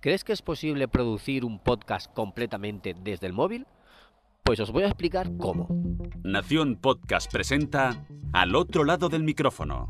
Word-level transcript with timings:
¿Crees 0.00 0.24
que 0.24 0.32
es 0.32 0.40
posible 0.40 0.88
producir 0.88 1.44
un 1.44 1.58
podcast 1.58 2.10
completamente 2.14 2.94
desde 2.98 3.26
el 3.26 3.34
móvil? 3.34 3.66
Pues 4.42 4.58
os 4.58 4.72
voy 4.72 4.84
a 4.84 4.86
explicar 4.86 5.30
cómo. 5.36 5.68
Nación 6.24 6.76
Podcast 6.76 7.30
presenta 7.30 8.06
Al 8.32 8.54
otro 8.54 8.84
lado 8.84 9.10
del 9.10 9.24
micrófono. 9.24 9.86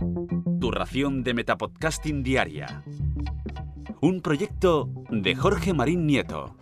Tu 0.61 0.73
ración 0.73 1.23
de 1.23 1.35
Metapodcasting 1.35 2.25
Diaria. 2.25 2.83
Un 4.01 4.21
proyecto 4.21 4.89
de 5.11 5.37
Jorge 5.37 5.75
Marín 5.75 6.09
Nieto. 6.09 6.57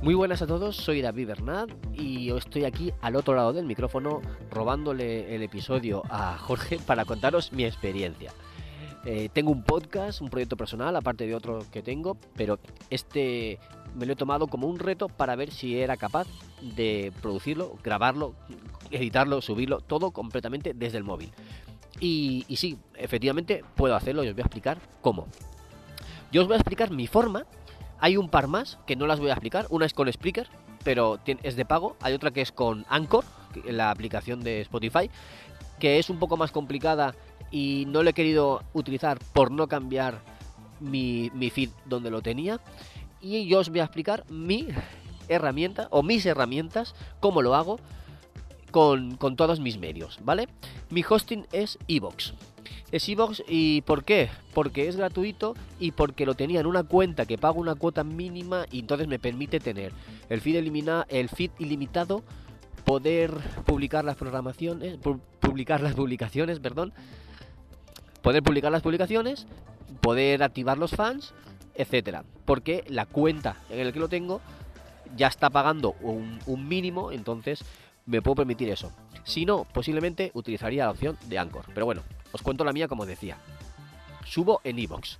Muy 0.00 0.14
buenas 0.14 0.42
a 0.42 0.46
todos, 0.46 0.76
soy 0.76 1.02
David 1.02 1.26
Bernat 1.26 1.70
y 1.92 2.30
estoy 2.30 2.66
aquí 2.66 2.92
al 3.00 3.16
otro 3.16 3.34
lado 3.34 3.52
del 3.52 3.66
micrófono 3.66 4.22
robándole 4.48 5.34
el 5.34 5.42
episodio 5.42 6.04
a 6.08 6.38
Jorge 6.38 6.78
para 6.86 7.04
contaros 7.04 7.52
mi 7.52 7.64
experiencia. 7.64 8.32
Eh, 9.04 9.30
tengo 9.32 9.50
un 9.50 9.62
podcast, 9.62 10.20
un 10.20 10.28
proyecto 10.28 10.56
personal, 10.56 10.94
aparte 10.94 11.26
de 11.26 11.34
otro 11.34 11.64
que 11.70 11.82
tengo, 11.82 12.16
pero 12.36 12.58
este 12.90 13.58
me 13.94 14.06
lo 14.06 14.12
he 14.12 14.16
tomado 14.16 14.46
como 14.46 14.66
un 14.66 14.78
reto 14.78 15.08
para 15.08 15.34
ver 15.36 15.50
si 15.50 15.78
era 15.78 15.96
capaz 15.96 16.26
de 16.60 17.12
producirlo, 17.20 17.76
grabarlo, 17.82 18.34
editarlo, 18.90 19.40
subirlo, 19.40 19.80
todo 19.80 20.10
completamente 20.10 20.74
desde 20.74 20.98
el 20.98 21.04
móvil. 21.04 21.32
Y, 21.98 22.44
sí, 22.56 22.78
efectivamente 22.94 23.64
puedo 23.74 23.94
hacerlo 23.94 24.24
y 24.24 24.28
os 24.28 24.34
voy 24.34 24.42
a 24.42 24.46
explicar 24.46 24.78
cómo. 25.00 25.26
Yo 26.32 26.42
os 26.42 26.46
voy 26.46 26.54
a 26.54 26.58
explicar 26.58 26.90
mi 26.90 27.06
forma. 27.06 27.46
Hay 27.98 28.16
un 28.16 28.30
par 28.30 28.46
más 28.46 28.78
que 28.86 28.96
no 28.96 29.06
las 29.06 29.20
voy 29.20 29.30
a 29.30 29.34
explicar. 29.34 29.66
Una 29.68 29.84
es 29.84 29.92
con 29.92 30.10
Spreaker, 30.10 30.48
pero 30.84 31.18
es 31.42 31.56
de 31.56 31.64
pago. 31.64 31.96
Hay 32.00 32.14
otra 32.14 32.30
que 32.30 32.40
es 32.40 32.52
con 32.52 32.86
Anchor, 32.88 33.24
la 33.66 33.90
aplicación 33.90 34.42
de 34.42 34.62
Spotify, 34.62 35.10
que 35.78 35.98
es 35.98 36.08
un 36.08 36.18
poco 36.18 36.38
más 36.38 36.52
complicada 36.52 37.14
y 37.50 37.84
no 37.88 38.02
lo 38.02 38.10
he 38.10 38.14
querido 38.14 38.62
utilizar 38.72 39.18
por 39.32 39.50
no 39.50 39.66
cambiar 39.66 40.22
mi, 40.80 41.30
feed 41.52 41.70
donde 41.86 42.10
lo 42.10 42.22
tenía. 42.22 42.60
Y 43.20 43.46
yo 43.46 43.58
os 43.58 43.68
voy 43.68 43.80
a 43.80 43.84
explicar 43.84 44.24
mi 44.30 44.68
herramienta 45.28 45.88
o 45.90 46.02
mis 46.02 46.24
herramientas, 46.26 46.94
cómo 47.20 47.42
lo 47.42 47.54
hago 47.54 47.78
con, 48.70 49.18
todos 49.36 49.60
mis 49.60 49.78
medios, 49.78 50.18
¿vale? 50.22 50.48
Mi 50.90 51.04
hosting 51.08 51.46
es 51.52 51.78
Evox. 51.88 52.34
Es 52.92 53.08
Evox 53.08 53.42
y 53.48 53.82
¿por 53.82 54.04
qué? 54.04 54.30
Porque 54.54 54.88
es 54.88 54.96
gratuito 54.96 55.54
y 55.78 55.92
porque 55.92 56.26
lo 56.26 56.34
tenía 56.34 56.60
en 56.60 56.66
una 56.66 56.82
cuenta 56.82 57.26
que 57.26 57.38
pago 57.38 57.60
una 57.60 57.74
cuota 57.74 58.02
mínima 58.04 58.66
y 58.70 58.80
entonces 58.80 59.06
me 59.06 59.18
permite 59.18 59.60
tener 59.60 59.92
el 60.28 60.40
feed, 60.40 60.56
el 61.08 61.28
feed 61.28 61.50
ilimitado, 61.58 62.22
poder 62.84 63.32
publicar 63.66 64.04
las 64.04 64.16
programaciones, 64.16 64.98
publicar 65.40 65.80
las 65.80 65.94
publicaciones, 65.94 66.60
perdón, 66.60 66.92
poder 68.22 68.42
publicar 68.42 68.70
las 68.70 68.82
publicaciones, 68.82 69.46
poder 70.00 70.42
activar 70.42 70.78
los 70.78 70.92
fans, 70.92 71.34
etcétera. 71.74 72.24
Porque 72.44 72.84
la 72.88 73.06
cuenta 73.06 73.56
en 73.70 73.86
la 73.86 73.92
que 73.92 74.00
lo 74.00 74.08
tengo 74.08 74.40
ya 75.16 75.26
está 75.26 75.50
pagando 75.50 75.94
un, 76.00 76.68
mínimo, 76.68 77.12
entonces 77.12 77.64
me 78.06 78.22
puedo 78.22 78.36
permitir 78.36 78.68
eso. 78.70 78.92
Si 79.24 79.44
no, 79.44 79.64
posiblemente 79.64 80.30
utilizaría 80.34 80.84
la 80.84 80.90
opción 80.90 81.18
de 81.26 81.38
Anchor. 81.38 81.64
Pero 81.74 81.86
bueno, 81.86 82.02
os 82.32 82.42
cuento 82.42 82.64
la 82.64 82.72
mía 82.72 82.88
como 82.88 83.06
decía. 83.06 83.38
Subo 84.24 84.60
en 84.64 84.78
Evox. 84.78 85.18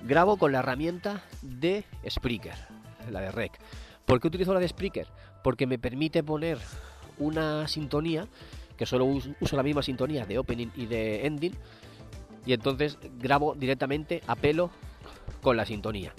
Grabo 0.00 0.36
con 0.36 0.52
la 0.52 0.58
herramienta 0.58 1.22
de 1.42 1.84
Spreaker, 2.08 2.56
la 3.10 3.20
de 3.20 3.30
Rec. 3.30 3.52
¿Por 4.04 4.20
qué 4.20 4.28
utilizo 4.28 4.52
la 4.52 4.60
de 4.60 4.68
Spreaker? 4.68 5.06
Porque 5.44 5.66
me 5.66 5.78
permite 5.78 6.24
poner 6.24 6.58
una 7.18 7.68
sintonía, 7.68 8.26
que 8.82 8.86
solo 8.86 9.04
uso 9.04 9.54
la 9.54 9.62
misma 9.62 9.80
sintonía 9.80 10.26
de 10.26 10.40
opening 10.40 10.66
y 10.74 10.86
de 10.86 11.24
ending, 11.24 11.54
y 12.44 12.52
entonces 12.52 12.98
grabo 13.20 13.54
directamente 13.54 14.24
a 14.26 14.34
pelo 14.34 14.70
con 15.40 15.56
la 15.56 15.64
sintonía. 15.64 16.12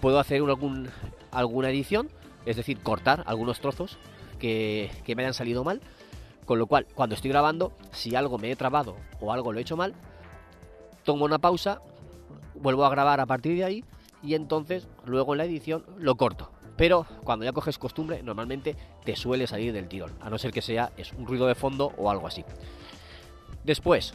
Puedo 0.00 0.18
hacer 0.18 0.42
alguna 1.30 1.70
edición, 1.70 2.08
es 2.44 2.56
decir, 2.56 2.80
cortar 2.80 3.22
algunos 3.28 3.60
trozos 3.60 3.98
que, 4.40 4.90
que 5.04 5.14
me 5.14 5.22
hayan 5.22 5.32
salido 5.32 5.62
mal, 5.62 5.80
con 6.44 6.58
lo 6.58 6.66
cual 6.66 6.88
cuando 6.92 7.14
estoy 7.14 7.30
grabando, 7.30 7.72
si 7.92 8.16
algo 8.16 8.36
me 8.36 8.50
he 8.50 8.56
trabado 8.56 8.96
o 9.20 9.32
algo 9.32 9.52
lo 9.52 9.60
he 9.60 9.62
hecho 9.62 9.76
mal, 9.76 9.94
tomo 11.04 11.24
una 11.24 11.38
pausa, 11.38 11.82
vuelvo 12.56 12.84
a 12.84 12.90
grabar 12.90 13.20
a 13.20 13.26
partir 13.26 13.54
de 13.54 13.62
ahí 13.62 13.84
y 14.24 14.34
entonces 14.34 14.88
luego 15.04 15.34
en 15.34 15.38
la 15.38 15.44
edición 15.44 15.84
lo 15.98 16.16
corto. 16.16 16.50
Pero 16.82 17.06
cuando 17.22 17.44
ya 17.44 17.52
coges 17.52 17.78
costumbre, 17.78 18.24
normalmente 18.24 18.74
te 19.04 19.14
suele 19.14 19.46
salir 19.46 19.72
del 19.72 19.86
tirón, 19.86 20.10
a 20.20 20.28
no 20.28 20.36
ser 20.36 20.50
que 20.50 20.60
sea 20.60 20.90
es 20.96 21.12
un 21.12 21.28
ruido 21.28 21.46
de 21.46 21.54
fondo 21.54 21.92
o 21.96 22.10
algo 22.10 22.26
así. 22.26 22.44
Después, 23.62 24.14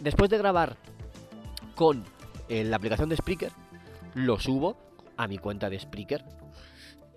después 0.00 0.30
de 0.30 0.38
grabar 0.38 0.78
con 1.74 2.02
eh, 2.48 2.64
la 2.64 2.76
aplicación 2.76 3.10
de 3.10 3.18
Spreaker, 3.18 3.52
lo 4.14 4.40
subo 4.40 4.78
a 5.18 5.28
mi 5.28 5.36
cuenta 5.36 5.68
de 5.68 5.78
Spreaker. 5.78 6.24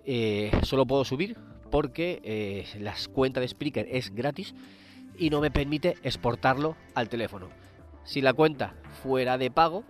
Eh, 0.04 0.50
solo 0.62 0.84
puedo 0.84 1.06
subir 1.06 1.34
porque 1.70 2.20
eh, 2.22 2.66
la 2.80 2.94
cuenta 3.10 3.40
de 3.40 3.48
Spreaker 3.48 3.86
es 3.90 4.14
gratis 4.14 4.54
y 5.16 5.30
no 5.30 5.40
me 5.40 5.50
permite 5.50 5.96
exportarlo 6.02 6.76
al 6.94 7.08
teléfono. 7.08 7.48
Si 8.04 8.20
la 8.20 8.34
cuenta 8.34 8.74
fuera 9.02 9.38
de 9.38 9.50
pago, 9.50 9.84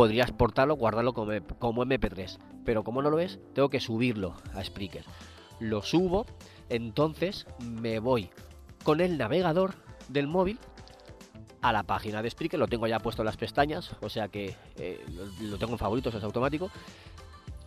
podría 0.00 0.22
exportarlo, 0.22 0.76
guardarlo 0.76 1.12
como, 1.12 1.30
como 1.58 1.84
MP3. 1.84 2.38
Pero 2.64 2.84
como 2.84 3.02
no 3.02 3.10
lo 3.10 3.18
es, 3.18 3.38
tengo 3.52 3.68
que 3.68 3.80
subirlo 3.80 4.34
a 4.54 4.64
Spreaker. 4.64 5.04
Lo 5.58 5.82
subo, 5.82 6.24
entonces 6.70 7.46
me 7.60 7.98
voy 7.98 8.30
con 8.82 9.02
el 9.02 9.18
navegador 9.18 9.74
del 10.08 10.26
móvil 10.26 10.58
a 11.60 11.70
la 11.74 11.82
página 11.82 12.22
de 12.22 12.30
Spreaker, 12.30 12.58
lo 12.58 12.66
tengo 12.66 12.86
ya 12.86 12.98
puesto 12.98 13.20
en 13.20 13.26
las 13.26 13.36
pestañas, 13.36 13.90
o 14.00 14.08
sea 14.08 14.28
que 14.28 14.56
eh, 14.76 15.04
lo 15.42 15.58
tengo 15.58 15.72
en 15.72 15.78
favoritos, 15.78 16.14
es 16.14 16.24
automático. 16.24 16.70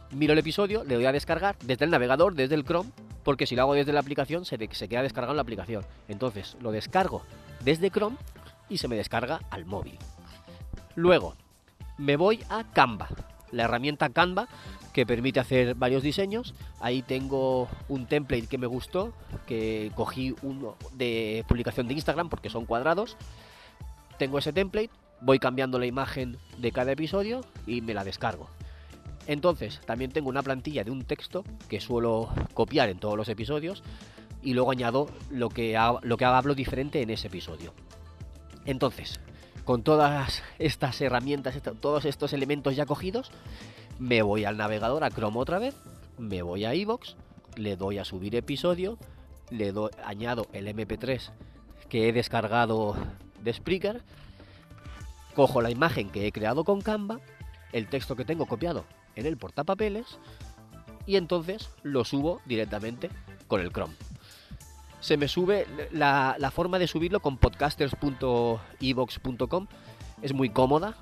Miro 0.10 0.34
el 0.34 0.40
episodio, 0.40 0.84
le 0.84 0.96
doy 0.96 1.06
a 1.06 1.12
descargar 1.12 1.56
desde 1.64 1.86
el 1.86 1.92
navegador, 1.92 2.34
desde 2.34 2.56
el 2.56 2.64
Chrome, 2.64 2.90
porque 3.24 3.46
si 3.46 3.56
lo 3.56 3.62
hago 3.62 3.76
desde 3.76 3.94
la 3.94 4.00
aplicación 4.00 4.44
se, 4.44 4.58
se 4.72 4.90
queda 4.90 5.04
descargado 5.04 5.34
en 5.34 5.38
la 5.38 5.44
aplicación. 5.44 5.86
Entonces 6.08 6.58
lo 6.62 6.72
descargo 6.72 7.22
desde 7.64 7.92
Chrome 7.92 8.18
y 8.70 8.80
se 8.80 8.88
me 8.88 8.96
descarga 8.96 9.42
al 9.52 9.66
móvil. 9.66 10.00
Luego 10.96 11.36
me 11.98 12.18
voy 12.18 12.40
a 12.50 12.64
Canva, 12.64 13.08
la 13.52 13.64
herramienta 13.64 14.10
Canva 14.10 14.48
que 14.94 15.06
permite 15.08 15.40
hacer 15.40 15.74
varios 15.74 16.04
diseños. 16.04 16.54
Ahí 16.80 17.02
tengo 17.02 17.68
un 17.90 18.06
template 18.06 18.46
que 18.46 18.60
me 18.60 18.68
gustó, 18.68 19.12
que 19.48 19.92
cogí 19.96 20.36
uno 20.44 20.76
de 20.94 21.44
publicación 21.48 21.88
de 21.88 21.96
Instagram 21.96 22.30
porque 22.30 22.52
son 22.52 22.66
cuadrados 22.66 23.18
tengo 24.18 24.38
ese 24.38 24.54
template, 24.54 24.90
voy 25.22 25.40
cambiando 25.40 25.80
la 25.80 25.86
imagen 25.86 26.38
de 26.58 26.72
cada 26.72 26.92
episodio 26.92 27.42
y 27.66 27.82
me 27.82 27.94
la 27.94 28.04
descargo. 28.04 28.48
Entonces, 29.28 29.82
también 29.86 30.12
tengo 30.12 30.30
una 30.30 30.44
plantilla 30.44 30.84
de 30.84 30.92
un 30.92 31.04
texto 31.04 31.44
que 31.70 31.80
suelo 31.80 32.30
copiar 32.54 32.90
en 32.90 33.00
todos 33.00 33.18
los 33.18 33.30
episodios 33.30 33.84
y 34.42 34.54
luego 34.54 34.72
añado 34.72 35.08
lo 35.32 35.50
que, 35.50 35.80
lo 36.02 36.18
que 36.18 36.26
hablo 36.26 36.56
diferente 36.56 37.02
en 37.02 37.10
ese 37.10 37.28
episodio. 37.28 37.74
Entonces, 38.66 39.20
con 39.66 39.84
todas 39.84 40.44
estas 40.60 41.00
herramientas, 41.02 41.60
todos 41.80 42.06
estos 42.06 42.34
elementos 42.34 42.76
ya 42.76 42.86
cogidos, 42.86 43.32
me 44.00 44.22
voy 44.22 44.46
al 44.46 44.58
navegador, 44.58 45.04
a 45.04 45.12
Chrome 45.12 45.40
otra 45.40 45.60
vez, 45.60 45.76
me 46.18 46.42
voy 46.42 46.66
a 46.66 46.76
iVoox, 46.76 47.16
le 47.56 47.76
doy 47.76 47.98
a 47.98 48.06
subir 48.06 48.36
episodio, 48.36 48.98
le 49.50 49.72
doy, 49.72 49.92
añado 50.04 50.48
el 50.54 50.68
MP3 50.68 51.32
que 51.90 52.10
he 52.10 52.14
descargado 52.14 52.96
de 53.42 53.54
Spreaker, 53.54 54.02
cojo 55.36 55.62
la 55.62 55.72
imagen 55.72 56.10
que 56.10 56.28
he 56.28 56.32
creado 56.32 56.64
con 56.64 56.82
Canva, 56.82 57.20
el 57.72 57.88
texto 57.88 58.16
que 58.16 58.26
tengo 58.26 58.46
copiado 58.46 58.86
en 59.16 59.26
el 59.26 59.38
portapapeles 59.38 60.18
y 61.06 61.18
entonces 61.18 61.70
lo 61.84 62.04
subo 62.06 62.42
directamente 62.46 63.10
con 63.48 63.62
el 63.62 63.72
Chrome. 63.72 63.94
Se 65.04 65.18
me 65.18 65.28
sube 65.28 65.68
la, 65.92 66.52
forma 66.56 66.80
de 66.80 66.88
subirlo 66.88 67.20
con 67.20 67.38
podcasters.evox.com. 67.38 69.68
Es 70.22 70.34
muy 70.34 70.50
cómoda. 70.50 70.96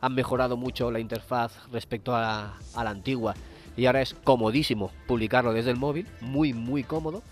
Han 0.00 0.14
mejorado 0.14 0.56
mucho 0.56 0.92
la 0.92 1.00
interfaz 1.00 1.54
respecto 1.72 2.14
a, 2.14 2.56
la 2.76 2.90
antigua 2.90 3.34
y 3.76 3.86
ahora 3.86 4.00
es 4.00 4.14
comodísimo 4.14 4.92
publicarlo 5.08 5.52
desde 5.52 5.72
el 5.72 5.76
móvil. 5.76 6.06
Muy, 6.20 6.52
muy 6.52 6.84
cómodo 6.84 7.24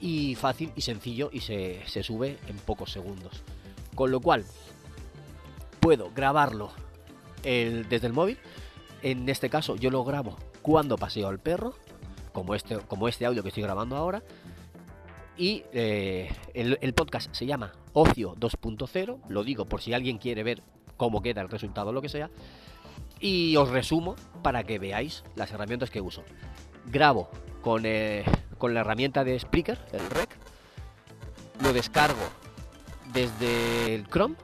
y 0.00 0.34
fácil 0.34 0.72
y 0.76 0.80
sencillo 0.80 1.28
y 1.30 1.40
se, 1.40 1.82
se 1.86 2.02
sube 2.02 2.38
en 2.48 2.56
pocos 2.56 2.90
segundos. 2.90 3.42
Con 3.94 4.10
lo 4.10 4.20
cual, 4.20 4.46
puedo 5.78 6.10
grabarlo 6.14 6.70
desde 7.42 8.06
el 8.06 8.14
móvil. 8.14 8.38
En 9.02 9.28
este 9.28 9.50
caso, 9.50 9.76
yo 9.76 9.90
lo 9.90 10.04
grabo 10.04 10.38
cuando 10.62 10.96
paseo 10.96 11.28
al 11.28 11.38
perro, 11.38 11.74
como 12.32 12.54
este, 12.54 12.78
como 12.78 13.08
este 13.08 13.26
audio 13.26 13.42
que 13.42 13.48
estoy 13.48 13.64
grabando 13.64 13.96
ahora. 13.96 14.22
Y 15.40 15.64
eh, 15.72 16.30
el, 16.52 16.92
podcast 16.92 17.34
se 17.34 17.46
llama 17.46 17.72
Ocio 17.94 18.36
2.0. 18.36 19.20
Lo 19.30 19.42
digo 19.42 19.64
por 19.64 19.80
si 19.80 19.94
alguien 19.94 20.18
quiere 20.18 20.42
ver 20.42 20.62
cómo 20.98 21.22
queda 21.22 21.40
el 21.40 21.48
resultado 21.48 21.88
o 21.88 21.92
lo 21.94 22.02
que 22.02 22.10
sea. 22.10 22.28
Y 23.20 23.56
os 23.56 23.70
resumo 23.70 24.16
para 24.42 24.64
que 24.64 24.78
veáis 24.78 25.24
las 25.36 25.50
herramientas 25.50 25.88
que 25.88 26.02
uso. 26.02 26.24
Grabo 26.92 27.30
con, 27.62 27.84
eh, 27.86 28.22
con 28.58 28.74
la 28.74 28.80
herramienta 28.80 29.24
de 29.24 29.40
Spreaker, 29.40 29.78
el 29.92 30.10
Rec. 30.10 30.36
Lo 31.62 31.72
descargo 31.72 32.20
desde 33.14 33.94
el 33.94 34.06
Chrome, 34.08 34.36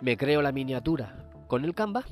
me 0.00 0.16
creo 0.16 0.42
la 0.42 0.50
miniatura 0.50 1.30
con 1.46 1.64
el 1.64 1.72
Canva 1.72 2.02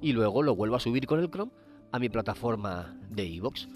y 0.00 0.14
luego 0.14 0.42
lo 0.42 0.56
vuelvo 0.56 0.76
a 0.76 0.80
subir 0.80 1.06
con 1.06 1.20
el 1.20 1.30
Chrome 1.30 1.52
a 1.92 1.98
mi 1.98 2.08
plataforma 2.08 2.96
de 3.10 3.26
iVoox. 3.26 3.68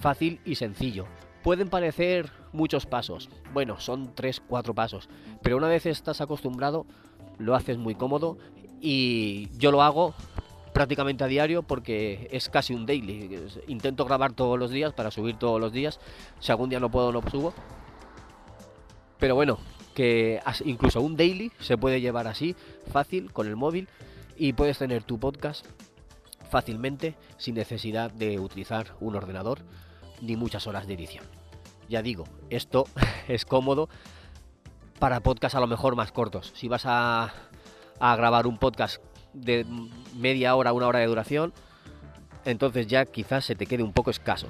Fácil 0.00 0.40
y 0.44 0.54
sencillo. 0.54 1.08
Pueden 1.42 1.68
parecer 1.68 2.30
muchos 2.52 2.86
pasos. 2.86 3.28
Bueno, 3.52 3.80
son 3.80 4.14
3-4 4.14 4.74
pasos. 4.74 5.08
Pero 5.42 5.56
una 5.56 5.68
vez 5.68 5.86
estás 5.86 6.20
acostumbrado, 6.20 6.86
lo 7.38 7.54
haces 7.54 7.78
muy 7.78 7.94
cómodo. 7.94 8.38
Y 8.80 9.48
yo 9.58 9.72
lo 9.72 9.82
hago 9.82 10.14
prácticamente 10.72 11.24
a 11.24 11.26
diario 11.26 11.62
porque 11.62 12.28
es 12.30 12.48
casi 12.48 12.74
un 12.74 12.86
daily. 12.86 13.38
Intento 13.66 14.04
grabar 14.04 14.32
todos 14.32 14.58
los 14.58 14.70
días 14.70 14.92
para 14.92 15.10
subir 15.10 15.36
todos 15.36 15.60
los 15.60 15.72
días. 15.72 15.98
Si 16.40 16.52
algún 16.52 16.70
día 16.70 16.80
no 16.80 16.90
puedo, 16.90 17.12
no 17.12 17.22
subo. 17.28 17.52
Pero 19.18 19.34
bueno, 19.34 19.58
que 19.94 20.40
incluso 20.64 21.00
un 21.00 21.16
daily 21.16 21.52
se 21.60 21.76
puede 21.76 22.00
llevar 22.00 22.26
así, 22.28 22.54
fácil, 22.90 23.32
con 23.32 23.48
el 23.48 23.56
móvil. 23.56 23.88
Y 24.36 24.52
puedes 24.52 24.78
tener 24.78 25.02
tu 25.02 25.18
podcast 25.18 25.66
fácilmente 26.50 27.16
sin 27.36 27.54
necesidad 27.54 28.10
de 28.10 28.38
utilizar 28.38 28.94
un 29.00 29.16
ordenador 29.16 29.60
ni 30.22 30.36
muchas 30.36 30.66
horas 30.66 30.86
de 30.86 30.94
edición. 30.94 31.24
Ya 31.88 32.00
digo, 32.00 32.24
esto 32.48 32.86
es 33.28 33.44
cómodo 33.44 33.88
para 34.98 35.20
podcasts 35.20 35.56
a 35.56 35.60
lo 35.60 35.66
mejor 35.66 35.96
más 35.96 36.12
cortos. 36.12 36.52
Si 36.54 36.68
vas 36.68 36.84
a, 36.86 37.34
grabar 38.00 38.46
un 38.46 38.56
podcast 38.56 39.02
de 39.34 39.66
media 40.16 40.54
hora, 40.54 40.72
una 40.72 40.86
hora 40.86 41.00
de 41.00 41.06
duración, 41.06 41.52
entonces 42.44 42.86
ya 42.86 43.04
quizás 43.04 43.44
se 43.44 43.54
te 43.54 43.66
quede 43.66 43.82
un 43.82 43.92
poco 43.92 44.10
escaso. 44.10 44.48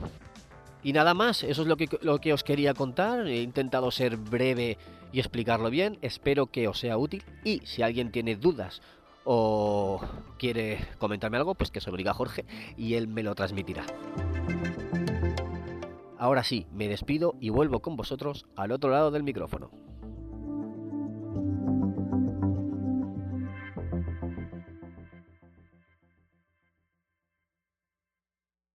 Y 0.82 0.92
nada 0.92 1.14
más, 1.14 1.42
eso 1.42 1.62
es 1.62 1.69
lo 1.69 1.76
que, 1.76 1.88
lo 2.02 2.19
que 2.19 2.32
os 2.32 2.44
quería 2.44 2.74
contar. 2.74 3.26
He 3.26 3.42
intentado 3.42 3.90
ser 3.90 4.16
breve 4.16 4.78
y 5.12 5.20
explicarlo 5.20 5.70
bien. 5.70 5.98
Espero 6.02 6.46
que 6.46 6.69
os 6.69 6.78
sea 6.78 6.98
útil. 6.98 7.22
Y 7.44 7.60
si 7.64 7.82
alguien 7.82 8.10
tiene 8.10 8.36
dudas 8.36 8.82
o 9.24 10.00
quiere 10.38 10.86
comentarme 10.98 11.36
algo, 11.36 11.54
pues 11.54 11.70
que 11.70 11.80
se 11.80 11.90
lo 11.90 11.96
diga 11.96 12.14
Jorge 12.14 12.44
y 12.76 12.94
él 12.94 13.06
me 13.06 13.22
lo 13.22 13.34
transmitirá. 13.34 13.84
Ahora 16.22 16.44
sí, 16.44 16.69
me 16.70 16.86
despido 16.86 17.34
y 17.40 17.50
vuelvo 17.50 17.82
con 17.82 17.96
vosotros 17.96 18.46
al 18.54 18.70
otro 18.70 18.92
lado 18.92 19.10
del 19.10 19.24
micrófono. 19.24 19.72